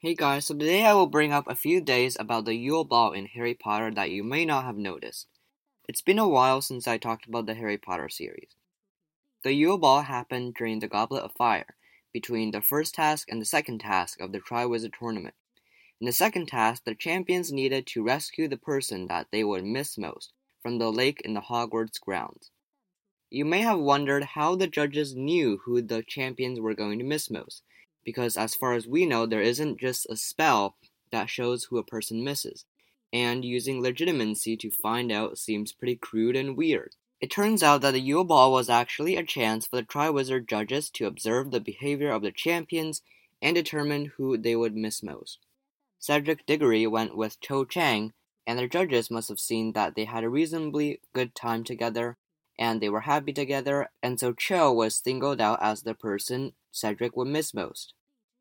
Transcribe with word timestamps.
Hey 0.00 0.14
guys, 0.14 0.46
so 0.46 0.54
today 0.54 0.84
I 0.84 0.94
will 0.94 1.08
bring 1.08 1.32
up 1.32 1.48
a 1.48 1.56
few 1.56 1.80
days 1.80 2.16
about 2.20 2.44
the 2.44 2.54
Yule 2.54 2.84
Ball 2.84 3.10
in 3.10 3.26
Harry 3.26 3.54
Potter 3.54 3.90
that 3.96 4.12
you 4.12 4.22
may 4.22 4.44
not 4.44 4.62
have 4.64 4.76
noticed. 4.76 5.26
It's 5.88 6.02
been 6.02 6.20
a 6.20 6.28
while 6.28 6.62
since 6.62 6.86
I 6.86 6.98
talked 6.98 7.26
about 7.26 7.46
the 7.46 7.54
Harry 7.54 7.78
Potter 7.78 8.08
series. 8.08 8.54
The 9.42 9.54
Yule 9.54 9.76
Ball 9.76 10.02
happened 10.02 10.54
during 10.54 10.78
the 10.78 10.86
Goblet 10.86 11.24
of 11.24 11.32
Fire, 11.32 11.74
between 12.12 12.52
the 12.52 12.60
first 12.60 12.94
task 12.94 13.26
and 13.28 13.42
the 13.42 13.44
second 13.44 13.80
task 13.80 14.20
of 14.20 14.30
the 14.30 14.38
Triwizard 14.38 14.92
Tournament. 14.96 15.34
In 16.00 16.06
the 16.06 16.12
second 16.12 16.46
task, 16.46 16.84
the 16.84 16.94
champions 16.94 17.50
needed 17.50 17.84
to 17.88 18.04
rescue 18.04 18.46
the 18.46 18.56
person 18.56 19.08
that 19.08 19.26
they 19.32 19.42
would 19.42 19.64
miss 19.64 19.98
most 19.98 20.32
from 20.62 20.78
the 20.78 20.92
lake 20.92 21.20
in 21.24 21.34
the 21.34 21.40
Hogwarts 21.40 22.00
grounds. 22.00 22.52
You 23.30 23.44
may 23.44 23.62
have 23.62 23.80
wondered 23.80 24.22
how 24.22 24.54
the 24.54 24.68
judges 24.68 25.16
knew 25.16 25.58
who 25.64 25.82
the 25.82 26.04
champions 26.04 26.60
were 26.60 26.74
going 26.74 27.00
to 27.00 27.04
miss 27.04 27.28
most, 27.28 27.64
because 28.04 28.36
as 28.36 28.54
far 28.54 28.72
as 28.72 28.86
we 28.86 29.06
know, 29.06 29.26
there 29.26 29.42
isn't 29.42 29.80
just 29.80 30.06
a 30.08 30.16
spell 30.16 30.76
that 31.10 31.30
shows 31.30 31.64
who 31.64 31.78
a 31.78 31.84
person 31.84 32.24
misses, 32.24 32.64
and 33.12 33.44
using 33.44 33.82
Legilimency 33.82 34.58
to 34.58 34.70
find 34.70 35.10
out 35.10 35.38
seems 35.38 35.72
pretty 35.72 35.96
crude 35.96 36.36
and 36.36 36.56
weird. 36.56 36.94
It 37.20 37.30
turns 37.30 37.62
out 37.62 37.80
that 37.80 37.92
the 37.92 38.00
Yule 38.00 38.24
Ball 38.24 38.52
was 38.52 38.68
actually 38.68 39.16
a 39.16 39.24
chance 39.24 39.66
for 39.66 39.76
the 39.76 39.82
Triwizard 39.82 40.46
judges 40.46 40.88
to 40.90 41.06
observe 41.06 41.50
the 41.50 41.60
behavior 41.60 42.12
of 42.12 42.22
the 42.22 42.30
champions 42.30 43.02
and 43.42 43.56
determine 43.56 44.12
who 44.16 44.36
they 44.36 44.54
would 44.54 44.76
miss 44.76 45.02
most. 45.02 45.38
Cedric 45.98 46.46
Diggory 46.46 46.86
went 46.86 47.16
with 47.16 47.40
Cho 47.40 47.64
Chang, 47.64 48.12
and 48.46 48.58
the 48.58 48.68
judges 48.68 49.10
must 49.10 49.28
have 49.28 49.40
seen 49.40 49.72
that 49.72 49.96
they 49.96 50.04
had 50.04 50.22
a 50.22 50.28
reasonably 50.28 51.00
good 51.12 51.34
time 51.34 51.64
together, 51.64 52.16
and 52.58 52.80
they 52.80 52.88
were 52.88 53.02
happy 53.02 53.32
together, 53.32 53.90
and 54.02 54.18
so 54.18 54.32
Cho 54.32 54.72
was 54.72 54.96
singled 54.96 55.40
out 55.40 55.58
as 55.62 55.82
the 55.82 55.94
person 55.94 56.54
Cedric 56.72 57.16
would 57.16 57.28
miss 57.28 57.54
most. 57.54 57.94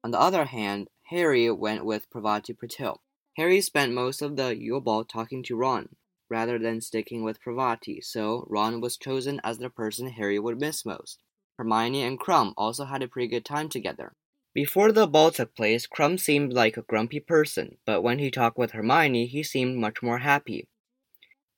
On 0.04 0.12
the 0.12 0.20
other 0.20 0.46
hand, 0.46 0.90
Harry 1.10 1.50
went 1.52 1.86
with 1.86 2.10
Parvati 2.10 2.54
Patil. 2.54 2.98
Harry 3.38 3.62
spent 3.62 3.94
most 3.94 4.22
of 4.22 4.36
the 4.36 4.58
Yule 4.58 4.82
Ball 4.82 5.06
talking 5.06 5.44
to 5.44 5.56
Ron, 5.56 5.90
rather 6.30 6.58
than 6.58 6.82
sticking 6.82 7.24
with 7.24 7.42
Parvati, 7.42 8.02
so 8.02 8.46
Ron 8.50 8.82
was 8.82 8.98
chosen 8.98 9.40
as 9.44 9.60
the 9.60 9.70
person 9.70 10.10
Harry 10.10 10.40
would 10.40 10.60
miss 10.60 10.86
most. 10.86 11.22
Hermione 11.58 12.04
and 12.04 12.20
Krum 12.20 12.54
also 12.58 12.86
had 12.86 13.02
a 13.02 13.08
pretty 13.08 13.28
good 13.28 13.46
time 13.46 13.70
together. 13.70 14.14
Before 14.54 14.92
the 14.92 15.08
ball 15.08 15.32
took 15.32 15.56
place, 15.56 15.88
Krum 15.88 16.20
seemed 16.20 16.52
like 16.52 16.78
a 16.78 16.82
grumpy 16.82 17.20
person, 17.20 17.78
but 17.86 18.02
when 18.02 18.20
he 18.20 18.32
talked 18.32 18.58
with 18.58 18.72
Hermione, 18.72 19.28
he 19.28 19.44
seemed 19.44 19.78
much 19.78 20.02
more 20.02 20.20
happy. 20.20 20.68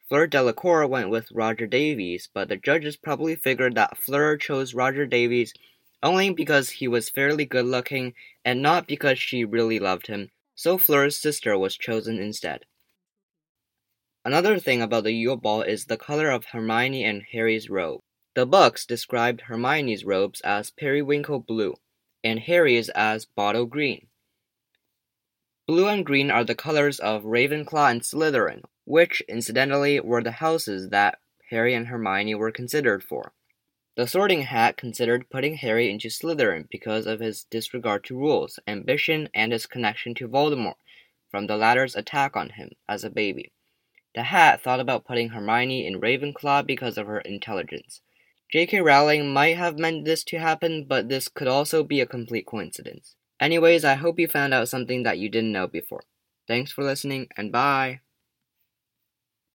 Fleur 0.09 0.25
Delacour 0.25 0.87
went 0.87 1.11
with 1.11 1.31
Roger 1.31 1.67
Davies, 1.67 2.29
but 2.33 2.49
the 2.49 2.57
judges 2.57 2.97
probably 2.97 3.35
figured 3.35 3.75
that 3.75 3.95
Fleur 3.95 4.37
chose 4.37 4.73
Roger 4.73 5.05
Davies 5.05 5.53
only 6.01 6.31
because 6.31 6.69
he 6.71 6.87
was 6.87 7.11
fairly 7.11 7.45
good 7.45 7.65
looking 7.65 8.15
and 8.43 8.59
not 8.59 8.87
because 8.87 9.19
she 9.19 9.45
really 9.45 9.77
loved 9.77 10.07
him, 10.07 10.31
so 10.55 10.79
Fleur's 10.79 11.15
sister 11.15 11.55
was 11.59 11.77
chosen 11.77 12.17
instead. 12.17 12.65
Another 14.25 14.57
thing 14.57 14.81
about 14.81 15.03
the 15.03 15.11
Yule 15.13 15.37
Ball 15.37 15.61
is 15.61 15.85
the 15.85 15.97
color 15.97 16.31
of 16.31 16.45
Hermione 16.45 17.03
and 17.03 17.23
Harry's 17.31 17.69
robe. 17.69 18.01
The 18.33 18.47
books 18.47 18.87
described 18.87 19.41
Hermione's 19.41 20.05
robes 20.05 20.41
as 20.41 20.71
periwinkle 20.71 21.41
blue 21.41 21.75
and 22.23 22.39
Harry's 22.39 22.89
as 22.89 23.25
bottle 23.25 23.65
green. 23.65 24.07
Blue 25.67 25.87
and 25.87 26.03
green 26.03 26.31
are 26.31 26.43
the 26.43 26.55
colors 26.55 26.99
of 26.99 27.23
Ravenclaw 27.25 27.91
and 27.91 28.01
Slytherin, 28.01 28.63
which, 28.89 29.21
incidentally, 29.29 29.99
were 29.99 30.23
the 30.23 30.31
houses 30.31 30.89
that 30.89 31.19
Harry 31.51 31.75
and 31.75 31.89
Hermione 31.89 32.33
were 32.33 32.51
considered 32.51 33.03
for. 33.03 33.33
The 33.95 34.07
Sorting 34.07 34.41
Hat 34.41 34.77
considered 34.77 35.29
putting 35.29 35.57
Harry 35.57 35.91
into 35.91 36.09
Slytherin 36.09 36.67
because 36.71 37.05
of 37.05 37.19
his 37.19 37.43
disregard 37.43 38.03
to 38.05 38.17
rules, 38.17 38.59
ambition, 38.65 39.29
and 39.31 39.51
his 39.51 39.67
connection 39.67 40.15
to 40.15 40.27
Voldemort 40.27 40.77
from 41.29 41.45
the 41.45 41.55
latter's 41.55 41.95
attack 41.95 42.35
on 42.35 42.49
him 42.49 42.71
as 42.87 43.03
a 43.03 43.11
baby. 43.11 43.51
The 44.15 44.23
Hat 44.23 44.59
thought 44.59 44.79
about 44.79 45.05
putting 45.05 45.29
Hermione 45.29 45.85
in 45.85 46.01
Ravenclaw 46.01 46.65
because 46.65 46.97
of 46.97 47.05
her 47.05 47.19
intelligence. 47.19 48.01
J.K. 48.51 48.81
Rowling 48.81 49.31
might 49.31 49.55
have 49.55 49.77
meant 49.77 50.05
this 50.05 50.23
to 50.23 50.39
happen, 50.39 50.85
but 50.85 51.09
this 51.09 51.27
could 51.27 51.47
also 51.47 51.83
be 51.83 52.01
a 52.01 52.07
complete 52.07 52.47
coincidence. 52.47 53.15
Anyways, 53.39 53.85
I 53.85 53.93
hope 53.93 54.17
you 54.17 54.27
found 54.27 54.55
out 54.55 54.67
something 54.67 55.03
that 55.03 55.19
you 55.19 55.29
didn't 55.29 55.51
know 55.51 55.67
before. 55.67 56.01
Thanks 56.47 56.71
for 56.71 56.83
listening, 56.83 57.27
and 57.37 57.51
bye! 57.51 57.99